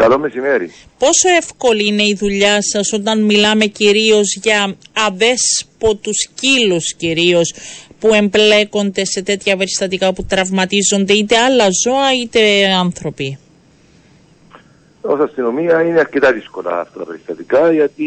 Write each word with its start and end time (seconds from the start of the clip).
Καλό 0.00 0.18
μεσημέρι. 0.18 0.72
Πόσο 0.98 1.28
εύκολη 1.36 1.86
είναι 1.86 2.02
η 2.02 2.14
δουλειά 2.14 2.58
σας 2.60 2.92
όταν 2.92 3.24
μιλάμε 3.24 3.64
κυρίως 3.64 4.38
για 4.42 4.76
αδέσποτους 4.92 6.28
κύλους 6.34 6.94
κυρίως 6.94 7.54
που 7.98 8.14
εμπλέκονται 8.14 9.04
σε 9.04 9.22
τέτοια 9.22 9.56
περιστατικά 9.56 10.12
που 10.12 10.24
τραυματίζονται 10.24 11.12
είτε 11.12 11.36
άλλα 11.36 11.66
ζώα 11.84 12.14
είτε 12.22 12.66
άνθρωποι; 12.72 13.38
Ω 15.00 15.22
αστυνομία 15.22 15.82
είναι 15.82 15.98
αρκετά 15.98 16.32
δύσκολα 16.32 16.80
αυτά 16.80 16.98
τα 16.98 17.04
περιστατικά 17.04 17.72
γιατί 17.72 18.06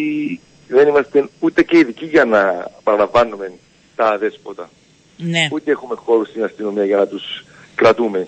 δεν 0.68 0.88
είμαστε 0.88 1.30
ούτε 1.40 1.64
και 1.64 1.78
ειδικοί 1.78 2.06
για 2.06 2.26
να 2.26 2.68
παραλαμβάνουμε 2.84 3.52
τα 3.96 4.06
αδέσποτα. 4.06 4.70
Ναι. 5.18 5.48
Ούτε 5.52 5.72
έχουμε 5.72 5.96
χώρους 5.96 6.30
στην 6.30 6.44
αστυνομία 6.44 6.86
για 6.86 6.98
να 6.98 7.08
τους 7.08 7.46
κρατούμε. 7.76 8.28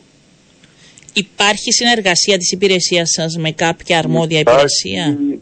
Υπάρχει 1.17 1.71
συνεργασία 1.71 2.37
της 2.37 2.51
υπηρεσίας 2.51 3.09
σας 3.09 3.37
με 3.37 3.51
κάποια 3.51 3.97
αρμόδια 3.97 4.39
υπηρεσία; 4.39 5.05
Υπάρχει 5.05 5.41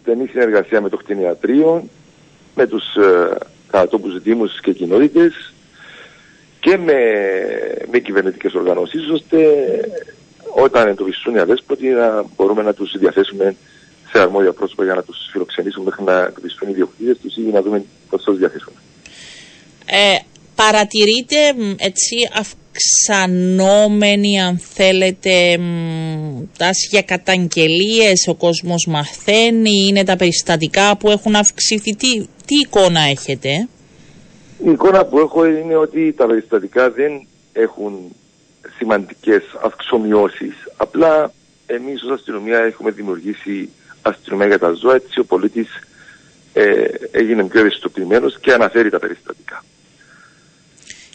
στενή 0.00 0.26
συνεργασία 0.26 0.80
με 0.80 0.88
το 0.88 0.96
κτηνιατρίο, 0.96 1.88
με 2.54 2.66
τους 2.66 2.94
ε, 2.94 3.36
κατατόπους 3.70 4.22
δήμους 4.22 4.60
και 4.60 4.72
κοινότητες 4.72 5.52
και 6.60 6.76
με, 6.76 7.00
με 7.90 7.98
κυβερνητικές 7.98 8.54
οργανώσεις 8.54 9.08
ώστε 9.08 9.38
όταν 10.54 10.88
εντοπιστούν 10.88 11.34
οι 11.34 11.38
αδέσποτοι 11.38 11.88
να 11.88 12.24
μπορούμε 12.36 12.62
να 12.62 12.74
τους 12.74 12.94
διαθέσουμε 12.98 13.56
σε 14.10 14.20
αρμόδια 14.20 14.52
πρόσωπα 14.52 14.84
για 14.84 14.94
να 14.94 15.02
τους 15.02 15.28
φιλοξενήσουμε 15.30 15.84
μέχρι 15.84 16.04
να 16.04 16.22
εντοπιστούν 16.22 16.68
οι 16.68 16.72
διοκτήτες 16.72 17.18
τους 17.22 17.36
ή 17.36 17.40
να 17.40 17.62
δούμε 17.62 17.84
πώς 18.10 18.22
θα 18.22 18.30
τους 18.30 18.38
διαθέσουμε. 18.38 18.76
Ε, 19.86 20.16
παρατηρείτε 20.54 21.36
μ, 21.56 21.74
έτσι 21.78 22.16
αυξανόμενη 22.32 24.40
αν 24.40 24.58
θέλετε 24.58 25.58
μ, 25.58 26.42
τάση 26.58 26.88
για 26.90 27.02
καταγγελίες, 27.02 28.26
ο 28.28 28.34
κόσμος 28.34 28.86
μαθαίνει, 28.88 29.86
είναι 29.88 30.04
τα 30.04 30.16
περιστατικά 30.16 30.96
που 30.96 31.10
έχουν 31.10 31.34
αυξηθεί. 31.34 31.96
Τι, 31.96 32.26
τι 32.46 32.54
εικόνα 32.54 33.00
έχετε; 33.00 33.68
Η 34.64 34.70
εικόνα 34.70 35.04
που 35.04 35.18
έχω 35.18 35.46
είναι 35.46 35.76
ότι 35.76 36.12
τα 36.12 36.26
περιστατικά 36.26 36.90
δεν 36.90 37.26
έχουν 37.52 38.14
σημαντικές 38.76 39.42
αυξομοιώσεις. 39.62 40.54
Απλά 40.76 41.32
εμείς 41.66 42.02
ως 42.02 42.10
αστυνομία 42.10 42.58
έχουμε 42.58 42.90
δημιουργήσει 42.90 43.68
αστυνομία 44.02 44.46
για 44.46 44.58
τα 44.58 44.72
ζώα 44.72 44.94
έτσι 44.94 45.20
ο 45.20 45.24
πολίτης 45.24 45.68
ε, 46.52 46.84
έγινε 47.10 47.44
πιο 47.44 47.60
ευαισθητοποιημένος 47.60 48.38
και 48.40 48.52
αναφέρει 48.52 48.90
τα 48.90 48.98
περιστατικά. 48.98 49.64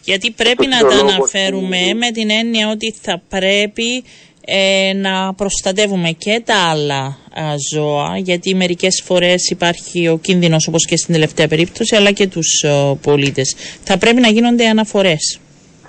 Γιατί 0.09 0.31
πρέπει 0.31 0.65
Αυτό 0.67 0.69
να 0.69 0.77
είναι 0.77 0.89
τα 0.89 0.95
ο 0.95 0.97
λόγος 0.97 1.13
αναφέρουμε 1.33 1.77
που- 1.91 1.97
με 1.97 2.11
την 2.11 2.29
έννοια 2.29 2.69
ότι 2.69 2.95
θα 3.01 3.21
πρέπει 3.29 4.03
ε, 4.45 4.93
να 4.93 5.33
προστατεύουμε 5.33 6.11
και 6.11 6.41
τα 6.45 6.55
άλλα 6.71 7.01
α, 7.05 7.43
ζώα 7.73 8.17
γιατί 8.17 8.55
μερικές 8.55 9.01
φορές 9.05 9.49
υπάρχει 9.49 10.07
ο 10.07 10.17
κίνδυνος 10.17 10.67
όπως 10.67 10.85
και 10.85 10.97
στην 10.97 11.13
τελευταία 11.13 11.47
περίπτωση 11.47 11.95
αλλά 11.95 12.11
και 12.11 12.27
τους 12.27 12.61
ε, 12.63 12.97
πολίτες. 13.01 13.55
Θα 13.83 13.97
πρέπει 13.97 14.21
να 14.21 14.27
γίνονται 14.29 14.67
αναφορές. 14.67 15.39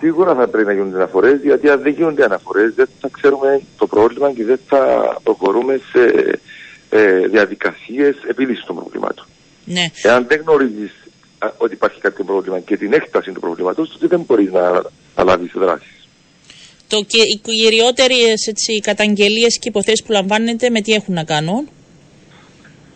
Σίγουρα 0.00 0.34
θα 0.34 0.48
πρέπει 0.48 0.66
να 0.66 0.72
γίνονται 0.72 0.96
αναφορές, 0.96 1.41
γιατί 1.42 1.68
αν 1.68 1.82
δεν 1.82 1.92
γίνονται 1.92 2.24
αναφορές, 2.24 2.72
δεν 2.74 2.88
θα 3.00 3.08
ξέρουμε 3.12 3.60
το 3.78 3.86
πρόβλημα 3.86 4.32
και 4.32 4.44
δεν 4.44 4.60
θα 4.68 4.82
προχωρούμε 5.22 5.80
σε 5.92 6.02
ε, 6.91 7.26
διαδικασίες 7.26 8.14
επίλυσης 8.28 8.64
των 8.64 8.76
προβλημάτων. 8.76 9.26
Ναι. 9.64 9.84
Εάν 10.02 10.26
δεν 10.28 10.41
γνωρίζεις 10.46 10.92
ότι 11.56 11.74
υπάρχει 11.74 12.00
κάποιο 12.00 12.24
πρόβλημα 12.24 12.60
και 12.60 12.77
την 12.77 12.92
έκταση 12.92 13.33
του 13.33 13.41
προβλήματος, 13.41 13.92
τότε 13.92 14.06
δεν 14.06 14.20
μπορείς 14.20 14.52
να, 14.52 14.83
να 15.16 15.24
λάβει 15.24 15.50
δράσεις. 15.55 16.08
Το 16.88 17.05
και 17.06 17.19
οι 17.19 17.41
κυριότερες 17.42 18.47
έτσι, 18.47 18.80
καταγγελίες 18.80 19.58
και 19.58 19.69
υποθέσεις 19.69 20.02
που 20.02 20.12
λαμβάνετε 20.12 20.70
με 20.70 20.80
τι 20.80 20.92
έχουν 20.92 21.14
να 21.14 21.24
κάνουν; 21.24 21.69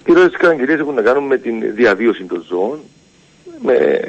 Κυρίω 0.05 0.25
οι 0.25 0.31
καταγγελίες 0.31 0.79
έχουν 0.79 0.95
να 0.95 1.03
κάνουν 1.03 1.25
με 1.25 1.39
την 1.39 1.75
διαβίωση 1.75 2.25
των 2.25 2.45
ζώων, 2.49 2.81
με, 3.63 4.01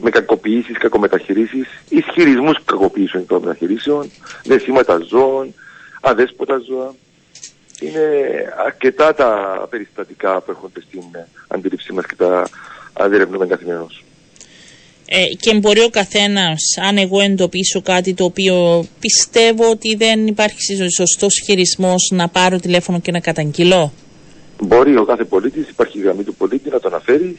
με 0.00 0.10
κακοποιήσεις, 0.10 0.78
κακομεταχειρήσεις, 0.78 1.66
ισχυρισμούς 1.88 2.64
κακοποίησεων 2.64 3.22
και 3.22 3.28
κακομεταχειρήσεων, 3.28 4.10
δεσίματα 4.44 4.98
ζώων, 5.08 5.54
αδέσποτα 6.00 6.58
ζώα. 6.68 6.94
Είναι 7.80 8.08
αρκετά 8.66 9.14
τα 9.14 9.30
περιστατικά 9.70 10.40
που 10.40 10.50
έρχονται 10.50 10.80
στην 10.80 11.02
ε, 11.12 11.26
αντίληψή 11.48 11.92
μας 11.92 12.06
και 12.06 12.14
τα 12.14 12.48
διερευνούμε 13.08 13.46
καθημερινώς. 13.46 14.04
Ε, 15.08 15.24
και 15.40 15.54
μπορεί 15.54 15.80
ο 15.80 15.88
καθένας, 15.90 16.60
αν 16.88 16.96
εγώ 16.98 17.20
εντοπίσω 17.20 17.82
κάτι 17.82 18.14
το 18.14 18.24
οποίο 18.24 18.86
πιστεύω 19.00 19.70
ότι 19.70 19.94
δεν 19.94 20.26
υπάρχει 20.26 20.58
σωστός 20.94 21.40
χειρισμός 21.44 22.10
να 22.12 22.28
πάρω 22.28 22.58
τηλέφωνο 22.58 23.00
και 23.00 23.10
να 23.10 23.20
καταγγείλω; 23.20 23.92
Μπορεί 24.62 24.96
ο 24.96 25.04
κάθε 25.04 25.24
πολίτης, 25.24 25.68
υπάρχει 25.68 25.98
η 25.98 26.02
γραμμή 26.02 26.24
του 26.24 26.34
πολίτη 26.34 26.68
να 26.68 26.80
το 26.80 26.88
αναφέρει 26.88 27.36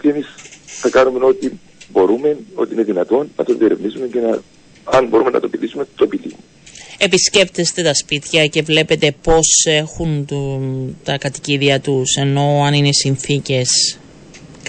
και 0.00 0.08
εμείς 0.08 0.26
θα 0.66 0.88
κάνουμε 0.88 1.24
ό,τι 1.24 1.50
μπορούμε, 1.92 2.36
ό,τι 2.54 2.74
είναι 2.74 2.82
δυνατόν, 2.82 3.30
να 3.36 3.44
το 3.44 3.54
διερευνήσουμε 3.54 4.06
και 4.06 4.20
να, 4.20 4.40
αν 4.84 5.06
μπορούμε 5.06 5.30
να 5.30 5.40
το 5.40 5.46
επιλύσουμε, 5.52 5.86
το 5.96 6.04
επιλύουμε. 6.04 6.42
Επισκέπτεστε 6.98 7.82
τα 7.82 7.94
σπίτια 7.94 8.46
και 8.46 8.62
βλέπετε 8.62 9.14
πώς 9.22 9.64
έχουν 9.64 10.26
το, 10.26 10.60
τα 11.04 11.18
κατοικίδια 11.18 11.80
τους, 11.80 12.14
ενώ 12.16 12.62
αν 12.64 12.74
είναι 12.74 12.92
συνθήκες; 12.92 13.98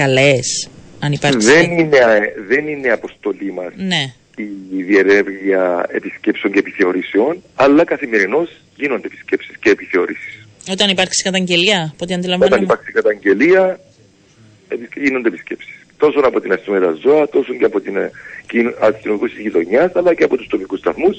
Καλές, 0.03 0.47
αν 0.99 1.11
υπάρχει... 1.11 1.37
Δεν 1.37 1.71
είναι, 1.79 1.99
δεν 2.47 2.67
είναι 2.67 2.89
αποστολή 2.91 3.51
μας 3.53 3.71
Ναι. 3.75 4.03
η 4.77 4.81
διερεύνηση 4.83 5.45
επισκέψεων 5.99 6.53
και 6.53 6.59
επιθεωρήσεων, 6.59 7.43
αλλά 7.55 7.83
καθημερινώς 7.83 8.49
γίνονται 8.75 9.07
επισκέψεις 9.07 9.55
και 9.61 9.69
επιθεωρήσεις. 9.69 10.33
Όταν 10.71 10.89
υπάρξει 10.89 11.23
καταγγελία, 11.23 11.79
από 11.83 12.03
ό,τι 12.03 12.03
Όταν 12.03 12.17
αντιλαμβάνομαι. 12.19 12.63
υπάρξει 12.63 12.91
καταγγελία, 12.91 13.79
επισκ- 14.67 14.97
γίνονται 15.05 15.27
επισκέψεις. 15.27 15.73
Τόσο 15.97 16.19
από 16.19 16.39
την 16.41 16.51
αστυνομία 16.53 16.87
τα 16.87 16.93
ζώα, 17.03 17.29
τόσο 17.29 17.53
και 17.53 17.65
από 17.65 17.79
την 17.81 17.95
ε, 17.95 18.11
κοινο- 18.47 18.73
αστυνομικού 18.79 19.27
της 19.29 19.39
γειτονιάς, 19.39 19.91
αλλά 19.95 20.13
και 20.13 20.23
από 20.23 20.37
τους 20.37 20.47
τοπικούς 20.47 20.79
σταθμούς. 20.79 21.17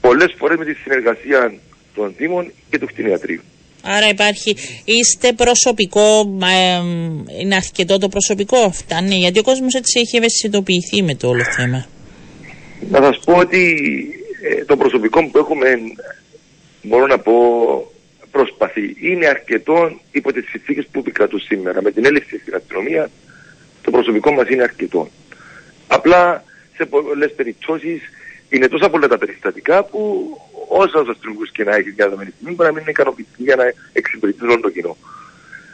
Πολλές 0.00 0.34
φορές 0.38 0.56
με 0.58 0.64
τη 0.64 0.74
συνεργασία 0.74 1.54
των 1.94 2.14
Δήμων 2.18 2.52
και 2.70 2.78
του 2.78 2.86
κτηνιατρίου. 2.86 3.40
Άρα 3.86 4.08
υπάρχει, 4.08 4.56
είστε 4.84 5.32
προσωπικό, 5.32 6.38
ε, 6.42 6.80
είναι 7.40 7.54
αρκετό 7.54 7.98
το 7.98 8.08
προσωπικό, 8.08 8.70
φτάνει, 8.72 9.14
γιατί 9.14 9.38
ο 9.38 9.42
κόσμος 9.42 9.74
έτσι 9.74 10.00
έχει 10.00 10.16
ευαισθητοποιηθεί 10.16 11.02
με 11.02 11.14
το 11.14 11.28
όλο 11.28 11.44
θέμα. 11.44 11.86
Να 12.90 13.02
σας 13.02 13.20
πω 13.24 13.32
ότι 13.32 13.74
ε, 14.42 14.64
το 14.64 14.76
προσωπικό 14.76 15.28
που 15.30 15.38
έχουμε, 15.38 15.66
μπορώ 16.82 17.06
να 17.06 17.18
πω, 17.18 17.32
προσπαθεί. 18.30 18.96
Είναι 19.00 19.26
αρκετό 19.26 20.00
υπό 20.12 20.32
τις 20.32 20.48
συνθήκες 20.50 20.86
που 20.92 20.98
επικρατούν 20.98 21.40
σήμερα. 21.40 21.82
Με 21.82 21.90
την 21.90 22.04
έλλειψη 22.04 22.38
στην 22.38 22.54
αστυνομία, 22.54 23.10
το 23.82 23.90
προσωπικό 23.90 24.30
μας 24.32 24.48
είναι 24.48 24.62
αρκετό. 24.62 25.08
Απλά 25.86 26.44
σε 26.76 26.84
πολλές 26.84 27.32
περιπτώσεις 27.36 28.00
είναι 28.48 28.68
τόσα 28.68 28.90
πολλά 28.90 29.08
τα 29.08 29.18
περιστατικά 29.18 29.84
που 29.84 30.00
όσα 30.68 30.98
αστυνομικούς 31.12 31.50
και 31.50 31.64
να 31.64 31.74
έχει 31.76 31.90
μια 31.96 32.04
δεδομένη 32.08 32.30
στιγμή 32.36 32.54
μπορεί 32.54 32.68
να 32.68 32.74
μην 32.74 32.82
είναι 32.82 32.90
ικανοποιητική 32.96 33.42
για 33.42 33.56
να 33.56 33.64
εξυπηρετήσει 33.92 34.44
όλο 34.44 34.60
το 34.60 34.70
κοινό. 34.70 34.96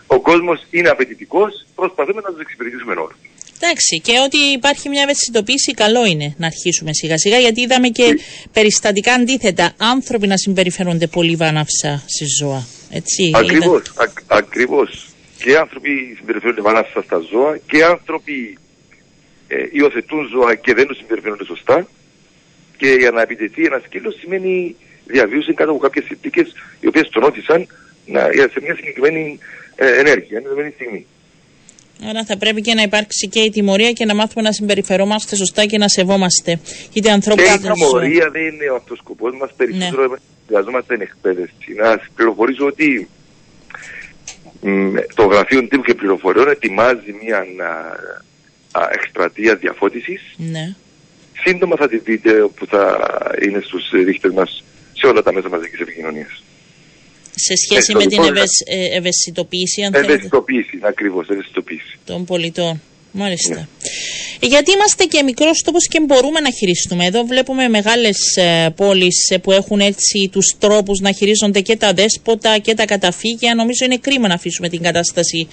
Ο 0.06 0.20
κόσμος 0.20 0.66
είναι 0.70 0.88
απαιτητικός, 0.88 1.66
προσπαθούμε 1.74 2.20
να 2.24 2.30
τους 2.32 2.40
εξυπηρετήσουμε 2.40 2.92
όλους. 2.92 3.16
Εντάξει, 3.64 4.00
και 4.00 4.12
ότι 4.26 4.36
υπάρχει 4.38 4.88
μια 4.88 5.02
ευαισθητοποίηση, 5.02 5.72
καλό 5.74 6.04
είναι 6.06 6.34
να 6.38 6.46
αρχίσουμε 6.46 6.90
σιγά 6.92 7.18
σιγά, 7.18 7.38
γιατί 7.38 7.60
είδαμε 7.60 7.88
και 7.88 8.18
περιστατικά 8.52 9.12
αντίθετα. 9.12 9.72
Άνθρωποι 9.76 10.26
να 10.26 10.36
συμπεριφέρονται 10.36 11.06
πολύ 11.06 11.36
βάναυσα 11.36 12.02
σε 12.06 12.24
ζώα. 12.40 12.66
Έτσι, 12.90 13.30
Ακριβώς, 13.34 13.80
είδα- 13.80 14.02
ακ- 14.02 14.22
ακριβώς. 14.26 15.06
Και 15.38 15.56
άνθρωποι 15.56 16.14
συμπεριφέρονται 16.18 16.60
βανάσα 16.60 17.02
στα 17.04 17.18
ζώα 17.30 17.56
και 17.70 17.84
άνθρωποι 17.84 18.58
ε, 19.48 19.56
υιοθετούν 19.72 20.28
ζώα 20.34 20.54
και 20.54 20.74
δεν 20.74 20.86
τους 20.86 20.96
συμπεριφέρονται 20.96 21.44
σωστά. 21.44 21.88
Και 22.82 22.90
για 22.98 23.10
να 23.10 23.22
επιτεθεί 23.22 23.64
ένα 23.64 23.80
σκύλος 23.84 24.14
σημαίνει 24.20 24.76
διαβίωση 25.06 25.52
κάτω 25.54 25.70
από 25.70 25.78
κάποιες 25.80 26.04
συνθήκες 26.04 26.52
οι 26.80 26.86
οποίες 26.86 27.08
τον 27.08 27.22
όθησαν 27.22 27.66
να, 28.06 28.32
για- 28.32 28.48
σε 28.52 28.58
μια 28.62 28.74
συγκεκριμένη 28.74 29.38
ε, 29.76 29.86
ενέργεια, 29.86 30.26
μια 30.30 30.38
συγκεκριμένη 30.40 30.72
στιγμή. 30.74 31.06
Άρα 32.08 32.24
θα 32.24 32.36
πρέπει 32.36 32.60
και 32.60 32.74
να 32.74 32.82
υπάρξει 32.82 33.28
και 33.28 33.40
η 33.40 33.50
τιμωρία 33.50 33.92
και 33.92 34.04
να 34.04 34.14
μάθουμε 34.14 34.42
να 34.42 34.52
συμπεριφερόμαστε 34.52 35.36
σωστά 35.36 35.64
και 35.66 35.78
να 35.78 35.88
σεβόμαστε 35.88 36.60
είτε 36.92 37.10
ανθρώπους 37.10 37.44
Και 37.44 37.50
η 37.50 37.54
είτε 37.54 37.64
ζώα. 37.66 37.74
τιμωρία 37.74 38.30
δεν 38.30 38.42
είναι 38.46 38.70
ο 38.70 38.74
αυτός 38.74 38.98
σκοπός 38.98 39.32
μας, 39.40 39.50
περισσότερο 39.56 40.18
χρειαζόμαστε 40.46 40.94
την 40.94 41.02
εκπαίδευση. 41.02 41.72
Να 41.76 41.84
σας 41.84 42.06
πληροφορήσω 42.14 42.66
ότι 42.66 43.08
μ, 44.60 44.94
το 45.14 45.22
Γραφείο 45.24 45.60
Τύπου 45.68 45.82
και 45.82 45.94
Πληροφοριών 45.94 46.48
ετοιμάζει 46.48 47.12
μια 47.22 47.38
α, 47.38 48.80
α, 48.80 48.88
εκστρατεία 48.92 49.54
διαφώτισης. 49.56 50.20
Ναι. 50.36 50.74
Σύντομα 51.44 51.76
θα 51.76 51.88
τη 51.88 51.98
δείτε 51.98 52.32
που 52.56 52.66
θα 52.66 52.98
είναι 53.44 53.60
στους 53.64 53.90
ρίχτες 53.90 54.32
μας 54.32 54.62
σε 54.92 55.06
όλα 55.06 55.22
τα 55.22 55.32
μέσα 55.32 55.48
μαζικής 55.48 55.80
επικοινωνίας. 55.80 56.42
Σε 57.34 57.56
σχέση 57.56 57.92
Ε, 57.94 57.96
με 57.96 58.02
το 58.02 58.08
την 58.08 58.18
λοιπόν, 58.18 58.36
ευαισ- 58.36 58.68
ε, 58.68 58.96
ευαισθητοποίηση, 58.96 59.82
αν 59.82 59.92
θέλετε. 59.92 60.12
Ευαισθητοποίηση, 60.12 60.78
ακριβώς, 60.82 61.28
ευαισθητοποίηση. 61.28 61.98
των 62.04 62.24
πολιτών. 62.24 62.80
Μάλιστα. 63.12 63.68
Γιατί 64.44 64.72
είμαστε 64.72 65.04
και 65.04 65.22
μικρός 65.22 65.62
τόπος 65.64 65.88
και 65.88 66.00
μπορούμε 66.00 66.40
να 66.40 66.50
χειριστούμε. 66.50 67.06
Εδώ 67.06 67.24
βλέπουμε 67.24 67.68
μεγάλες 67.68 68.18
πόλεις 68.76 69.38
που 69.42 69.52
έχουν 69.52 69.80
έτσι 69.80 70.28
τους 70.32 70.56
τρόπους 70.58 71.00
να 71.00 71.12
χειρίζονται 71.12 71.60
και 71.60 71.76
τα 71.76 71.92
δέσποτα 71.92 72.58
και 72.58 72.74
τα 72.74 72.84
καταφύγια. 72.84 73.54
Νομίζω 73.54 73.84
είναι 73.84 73.96
κρίμα 73.96 74.28
να 74.28 74.34
αφήσουμε 74.34 74.68
την 74.68 74.82
κατάσταση 74.82 75.48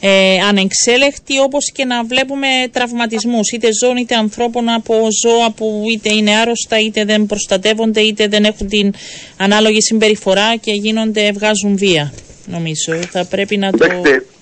ε, 0.00 0.38
ανεξέλεκτη 0.48 1.38
όπως 1.38 1.72
και 1.72 1.84
να 1.84 2.04
βλέπουμε 2.04 2.46
τραυματισμούς 2.72 3.50
είτε 3.50 3.68
ζώων 3.80 3.96
είτε 3.96 4.14
ανθρώπων 4.14 4.68
από 4.68 4.94
ζώα 5.24 5.50
που 5.50 5.82
είτε 5.92 6.12
είναι 6.12 6.36
άρρωστα 6.36 6.80
είτε 6.80 7.04
δεν 7.04 7.26
προστατεύονται 7.26 8.00
είτε 8.00 8.28
δεν 8.28 8.44
έχουν 8.44 8.68
την 8.68 8.92
ανάλογη 9.36 9.82
συμπεριφορά 9.82 10.56
και 10.56 10.72
γίνονται, 10.72 11.32
βγάζουν 11.32 11.76
βία 11.76 12.12
νομίζω. 12.46 12.92
Θα 13.10 13.24
πρέπει 13.24 13.56
να 13.56 13.70
το... 13.70 13.86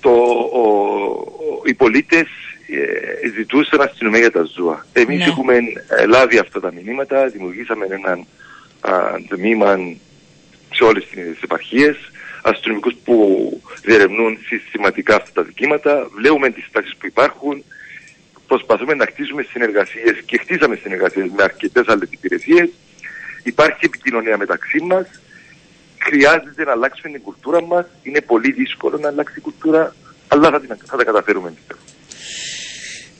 το 0.00 0.11
ο, 0.11 0.64
οι 1.64 1.75
πολίτες 1.75 2.20
ε, 2.20 2.44
ζητούσαν 3.29 3.81
αστυνομία 3.81 4.21
για 4.21 4.31
τα 4.31 4.43
ζώα. 4.56 4.87
Εμείς 4.93 5.19
ναι. 5.19 5.25
έχουμε 5.25 5.55
ε, 5.99 6.06
λάβει 6.06 6.38
αυτά 6.38 6.61
τα 6.61 6.73
μηνύματα, 6.73 7.26
δημιουργήσαμε 7.26 7.87
έναν 7.91 8.26
τμήμα 9.29 9.79
σε 10.75 10.85
όλες 10.85 11.06
τις 11.06 11.43
επαρχίες 11.43 11.97
αστυνομικούς 12.43 12.94
που 13.05 13.17
διερευνούν 13.82 14.38
συστηματικά 14.47 15.17
αυτά 15.17 15.31
τα 15.32 15.43
δικήματα, 15.43 16.09
βλέπουμε 16.15 16.50
τις 16.50 16.69
τάσει 16.73 16.97
που 16.99 17.06
υπάρχουν, 17.06 17.65
προσπαθούμε 18.47 18.94
να 18.94 19.06
χτίσουμε 19.06 19.43
συνεργασίες 19.43 20.23
και 20.25 20.38
χτίσαμε 20.38 20.77
συνεργασίες 20.77 21.31
με 21.37 21.43
αρκετές 21.43 21.88
άλλες 21.88 22.09
υπηρεσίες. 22.11 22.69
Υπάρχει 23.43 23.85
επικοινωνία 23.85 24.37
μεταξύ 24.37 24.81
μας. 24.81 25.06
Χρειάζεται 25.99 26.65
να 26.65 26.73
αλλάξουμε 26.73 27.12
την 27.12 27.23
κουλτούρα 27.23 27.62
μας. 27.62 27.87
Είναι 28.03 28.20
πολύ 28.20 28.53
δύσκολο 28.53 28.99
να 28.99 29.09
αλλάξει 29.09 29.35
η 29.38 29.41
κουλτούρα, 29.41 29.94
αλλά 30.29 30.50
θα, 30.50 30.61
θα 30.85 30.97
τα 30.97 31.05
καταφέρουμε 31.05 31.50
πιστεύω. 31.50 31.84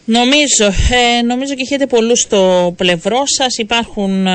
Νομίζω, 0.07 0.65
ε, 0.91 1.23
νομίζω 1.23 1.55
και 1.55 1.63
έχετε 1.63 1.87
πολλούς 1.87 2.21
στο 2.21 2.73
πλευρό 2.77 3.23
σας. 3.25 3.59
Υπάρχουν 3.59 4.27
ε, 4.27 4.33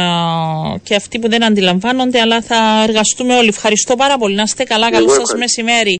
και 0.83 0.95
αυτοί 0.95 1.19
που 1.19 1.29
δεν 1.29 1.43
αντιλαμβάνονται, 1.43 2.19
αλλά 2.19 2.41
θα 2.41 2.83
εργαστούμε 2.87 3.35
όλοι. 3.35 3.47
Ευχαριστώ 3.47 3.95
πάρα 3.95 4.17
πολύ. 4.17 4.35
Να 4.35 4.41
είστε 4.41 4.63
καλά. 4.63 4.91
Καλό 4.91 5.09
σας 5.09 5.33
μεσημέρι. 5.37 5.87